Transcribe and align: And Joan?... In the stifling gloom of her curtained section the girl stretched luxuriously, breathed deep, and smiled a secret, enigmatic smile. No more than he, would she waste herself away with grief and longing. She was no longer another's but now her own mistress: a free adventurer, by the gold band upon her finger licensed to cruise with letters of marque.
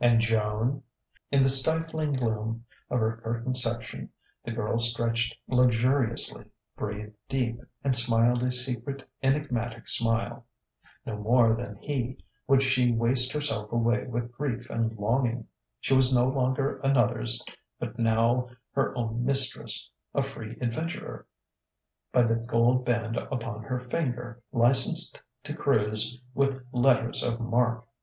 And 0.00 0.22
Joan?... 0.22 0.82
In 1.30 1.42
the 1.42 1.50
stifling 1.50 2.14
gloom 2.14 2.64
of 2.88 2.98
her 2.98 3.20
curtained 3.22 3.58
section 3.58 4.08
the 4.42 4.50
girl 4.50 4.78
stretched 4.78 5.36
luxuriously, 5.48 6.46
breathed 6.78 7.12
deep, 7.28 7.60
and 7.84 7.94
smiled 7.94 8.42
a 8.42 8.50
secret, 8.50 9.06
enigmatic 9.22 9.86
smile. 9.86 10.46
No 11.04 11.18
more 11.18 11.54
than 11.54 11.76
he, 11.82 12.16
would 12.46 12.62
she 12.62 12.90
waste 12.90 13.34
herself 13.34 13.70
away 13.70 14.06
with 14.06 14.32
grief 14.32 14.70
and 14.70 14.96
longing. 14.98 15.46
She 15.78 15.92
was 15.92 16.16
no 16.16 16.24
longer 16.24 16.78
another's 16.78 17.44
but 17.78 17.98
now 17.98 18.48
her 18.72 18.96
own 18.96 19.26
mistress: 19.26 19.90
a 20.14 20.22
free 20.22 20.56
adventurer, 20.58 21.26
by 22.12 22.22
the 22.22 22.36
gold 22.36 22.86
band 22.86 23.18
upon 23.18 23.62
her 23.64 23.80
finger 23.80 24.40
licensed 24.52 25.20
to 25.42 25.52
cruise 25.54 26.18
with 26.32 26.64
letters 26.72 27.22
of 27.22 27.40
marque. 27.40 27.84